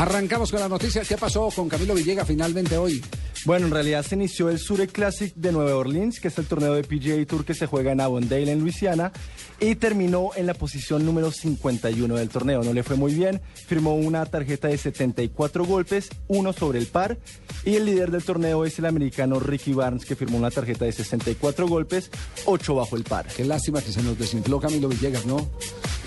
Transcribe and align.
Arrancamos 0.00 0.50
con 0.50 0.60
la 0.60 0.68
noticia. 0.70 1.02
¿Qué 1.02 1.18
pasó 1.18 1.50
con 1.54 1.68
Camilo 1.68 1.92
Villegas 1.92 2.26
finalmente 2.26 2.78
hoy? 2.78 3.04
Bueno, 3.44 3.66
en 3.66 3.72
realidad 3.72 4.02
se 4.02 4.14
inició 4.14 4.48
el 4.48 4.58
Sure 4.58 4.86
Classic 4.86 5.34
de 5.34 5.52
Nueva 5.52 5.76
Orleans, 5.76 6.20
que 6.20 6.28
es 6.28 6.38
el 6.38 6.46
torneo 6.46 6.72
de 6.72 6.84
PGA 6.84 7.22
Tour 7.26 7.44
que 7.44 7.52
se 7.52 7.66
juega 7.66 7.92
en 7.92 8.00
Avondale, 8.00 8.50
en 8.50 8.60
Luisiana, 8.60 9.12
y 9.60 9.74
terminó 9.74 10.30
en 10.36 10.46
la 10.46 10.54
posición 10.54 11.04
número 11.04 11.30
51 11.30 12.14
del 12.14 12.30
torneo. 12.30 12.62
No 12.62 12.72
le 12.72 12.82
fue 12.82 12.96
muy 12.96 13.12
bien, 13.12 13.42
firmó 13.66 13.94
una 13.94 14.24
tarjeta 14.24 14.68
de 14.68 14.78
74 14.78 15.66
golpes, 15.66 16.08
uno 16.28 16.54
sobre 16.54 16.78
el 16.78 16.86
par, 16.86 17.18
y 17.66 17.74
el 17.74 17.84
líder 17.84 18.10
del 18.10 18.24
torneo 18.24 18.64
es 18.64 18.78
el 18.78 18.86
americano 18.86 19.38
Ricky 19.38 19.74
Barnes, 19.74 20.06
que 20.06 20.16
firmó 20.16 20.38
una 20.38 20.50
tarjeta 20.50 20.86
de 20.86 20.92
64 20.92 21.68
golpes, 21.68 22.10
8 22.46 22.74
bajo 22.74 22.96
el 22.96 23.04
par. 23.04 23.26
Qué 23.26 23.44
lástima 23.44 23.82
que 23.82 23.92
se 23.92 24.02
nos 24.02 24.18
desinfló 24.18 24.60
Camilo 24.60 24.88
Villegas, 24.88 25.26
¿no? 25.26 25.46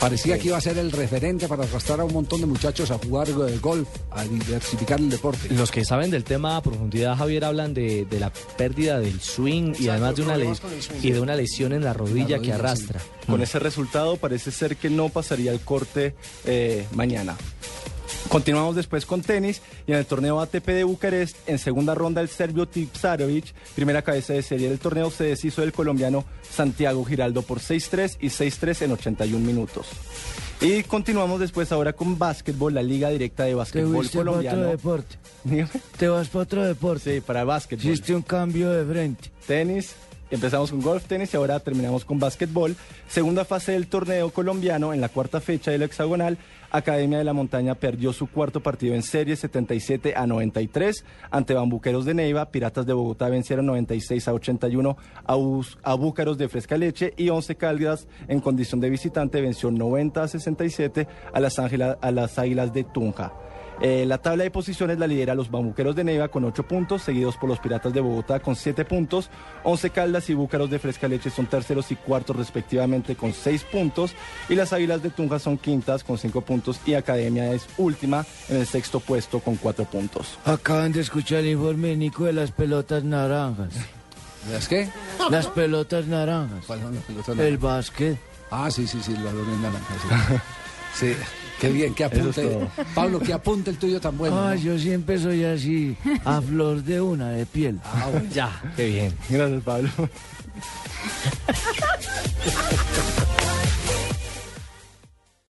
Parecía 0.03 0.37
que 0.37 0.47
iba 0.49 0.57
a 0.57 0.61
ser 0.61 0.77
el 0.77 0.91
referente 0.91 1.47
para 1.47 1.63
arrastrar 1.63 2.01
a 2.01 2.03
un 2.03 2.11
montón 2.11 2.41
de 2.41 2.45
muchachos 2.45 2.91
a 2.91 2.97
jugar 2.97 3.29
eh, 3.29 3.57
golf, 3.61 3.87
a 4.11 4.25
diversificar 4.25 4.99
el 4.99 5.09
deporte. 5.09 5.47
Los 5.53 5.71
que 5.71 5.85
saben 5.85 6.11
del 6.11 6.25
tema 6.25 6.57
a 6.57 6.61
profundidad, 6.61 7.15
Javier, 7.15 7.45
hablan 7.45 7.73
de, 7.73 8.03
de 8.03 8.19
la 8.19 8.29
pérdida 8.57 8.99
del 8.99 9.21
swing 9.21 9.71
y 9.79 9.87
además 9.87 10.17
de 10.17 10.23
una, 10.23 10.35
les- 10.35 10.59
y 11.01 11.11
de 11.11 11.21
una 11.21 11.35
lesión 11.37 11.71
en 11.71 11.85
la 11.85 11.93
rodilla, 11.93 12.27
que 12.27 12.35
rodilla, 12.51 12.55
arrastra. 12.55 12.99
Con 13.27 13.41
ese 13.41 13.59
resultado 13.59 14.17
parece 14.17 14.51
ser 14.51 14.75
que 14.75 14.89
no 14.89 15.07
pasaría 15.07 15.53
el 15.53 15.61
corte 15.61 16.15
eh, 16.43 16.85
mañana. 16.91 17.37
Continuamos 18.33 18.75
después 18.75 19.05
con 19.05 19.21
tenis 19.21 19.61
y 19.85 19.91
en 19.91 19.99
el 19.99 20.07
torneo 20.07 20.41
ATP 20.41 20.65
de 20.69 20.83
Bucarest, 20.83 21.37
en 21.47 21.59
segunda 21.59 21.93
ronda 21.93 22.19
el 22.19 22.29
serbio 22.29 22.67
Tipsarevic, 22.67 23.53
primera 23.75 24.01
cabeza 24.01 24.33
de 24.33 24.41
serie 24.41 24.69
del 24.69 24.79
torneo, 24.79 25.11
se 25.11 25.25
deshizo 25.25 25.61
del 25.61 25.71
colombiano 25.71 26.25
Santiago 26.41 27.05
Giraldo 27.05 27.43
por 27.43 27.59
6-3 27.59 28.17
y 28.21 28.29
6-3 28.29 28.85
en 28.85 28.91
81 28.93 29.45
minutos. 29.45 29.85
Y 30.61 30.81
continuamos 30.81 31.41
después 31.41 31.71
ahora 31.71 31.93
con 31.93 32.17
básquetbol, 32.17 32.73
la 32.73 32.81
liga 32.81 33.09
directa 33.11 33.43
de 33.43 33.49
Te 33.51 33.55
básquetbol 33.55 33.95
fuiste 33.97 34.17
para 34.17 34.31
otro 34.31 34.41
colombiano. 34.41 34.71
deporte. 34.71 35.15
Dígame. 35.43 35.69
Te 35.99 36.07
vas 36.07 36.27
para 36.29 36.41
otro 36.41 36.63
deporte. 36.63 37.15
Sí, 37.17 37.21
para 37.21 37.43
básquetbol. 37.43 37.85
Hiciste 37.85 38.15
un 38.15 38.23
cambio 38.23 38.71
de 38.71 38.83
frente. 38.91 39.29
tenis. 39.45 39.93
Empezamos 40.33 40.71
con 40.71 40.81
golf, 40.81 41.05
tenis 41.05 41.31
y 41.31 41.37
ahora 41.37 41.59
terminamos 41.59 42.05
con 42.05 42.17
básquetbol. 42.17 42.75
Segunda 43.07 43.45
fase 43.45 43.73
del 43.73 43.85
torneo 43.85 44.31
colombiano 44.31 44.91
en 44.91 44.99
la 44.99 45.09
cuarta 45.09 45.39
fecha 45.39 45.69
del 45.69 45.83
hexagonal. 45.83 46.39
Academia 46.71 47.19
de 47.19 47.23
la 47.23 47.33
Montaña 47.33 47.75
perdió 47.75 48.11
su 48.13 48.25
cuarto 48.25 48.59
partido 48.59 48.95
en 48.95 49.03
serie 49.03 49.35
77 49.35 50.15
a 50.15 50.25
93 50.25 51.05
ante 51.29 51.53
Bambuqueros 51.53 52.05
de 52.05 52.15
Neiva. 52.15 52.49
Piratas 52.49 52.87
de 52.87 52.93
Bogotá 52.93 53.29
vencieron 53.29 53.67
96 53.67 54.27
a 54.27 54.33
81 54.33 54.97
a, 55.23 55.37
a 55.83 55.93
Búcaros 55.93 56.39
de 56.39 56.49
Fresca 56.49 56.77
Leche 56.77 57.13
y 57.15 57.29
11 57.29 57.55
Caldas 57.55 58.07
en 58.27 58.39
condición 58.39 58.81
de 58.81 58.89
visitante 58.89 59.39
venció 59.39 59.69
90 59.69 60.23
a 60.23 60.27
67 60.27 61.07
a 61.31 61.39
las, 61.39 61.59
a 61.59 62.11
las 62.11 62.39
Águilas 62.39 62.73
de 62.73 62.83
Tunja. 62.85 63.33
Eh, 63.81 64.05
la 64.05 64.17
tabla 64.17 64.43
de 64.43 64.51
posiciones 64.51 64.99
la 64.99 65.07
lidera 65.07 65.35
los 65.35 65.49
Bambuqueros 65.49 65.95
de 65.95 66.03
Neiva 66.03 66.27
con 66.27 66.43
8 66.43 66.63
puntos, 66.63 67.01
seguidos 67.01 67.37
por 67.37 67.49
los 67.49 67.59
Piratas 67.59 67.93
de 67.93 68.01
Bogotá 68.01 68.39
con 68.39 68.55
7 68.55 68.85
puntos. 68.85 69.29
11 69.63 69.89
Caldas 69.89 70.29
y 70.29 70.33
Búcaros 70.33 70.69
de 70.69 70.79
Fresca 70.79 71.07
Leche 71.07 71.29
son 71.29 71.47
terceros 71.47 71.91
y 71.91 71.95
cuartos 71.95 72.35
respectivamente 72.35 73.15
con 73.15 73.33
6 73.33 73.63
puntos. 73.65 74.13
Y 74.49 74.55
las 74.55 74.73
Águilas 74.73 75.01
de 75.03 75.09
Tunja 75.09 75.39
son 75.39 75.57
quintas 75.57 76.03
con 76.03 76.17
5 76.17 76.41
puntos 76.41 76.79
y 76.85 76.93
Academia 76.93 77.51
es 77.51 77.67
última 77.77 78.25
en 78.49 78.57
el 78.57 78.67
sexto 78.67 78.99
puesto 78.99 79.39
con 79.39 79.55
4 79.55 79.85
puntos. 79.85 80.37
Acaban 80.45 80.91
de 80.91 81.01
escuchar 81.01 81.39
el 81.39 81.47
informe 81.47 81.89
de 81.89 81.97
Nico 81.97 82.25
de 82.25 82.33
las 82.33 82.51
pelotas 82.51 83.03
naranjas. 83.03 83.73
¿Es 84.51 84.67
qué? 84.67 84.89
Las 85.29 85.47
pelotas 85.47 86.05
naranjas. 86.05 86.65
¿Cuál 86.65 86.81
son 86.81 86.95
las 86.95 87.03
pelotas 87.05 87.39
El 87.39 87.57
básquet. 87.57 88.17
Ah, 88.51 88.69
sí, 88.69 88.85
sí, 88.85 88.99
sí, 89.01 89.13
los 89.13 89.23
balones 89.23 89.59
naranjas. 89.59 89.97
Sí. 90.01 90.35
Sí, 90.93 91.13
qué 91.59 91.69
bien, 91.69 91.93
qué 91.93 92.03
apunte. 92.05 92.59
Pablo, 92.93 93.19
qué 93.19 93.33
apunte 93.33 93.71
el 93.71 93.77
tuyo 93.77 93.99
tan 93.99 94.17
bueno. 94.17 94.39
Ah, 94.39 94.55
¿no? 94.55 94.61
yo 94.61 94.77
siempre 94.77 95.17
soy 95.19 95.43
así, 95.43 95.97
a 96.23 96.41
flor 96.41 96.83
de 96.83 97.01
una, 97.01 97.29
de 97.31 97.45
piel. 97.45 97.79
Ah, 97.83 98.09
bueno. 98.11 98.29
Ya, 98.31 98.61
qué 98.75 98.85
bien. 98.87 99.17
Gracias, 99.29 99.63
Pablo. 99.63 99.89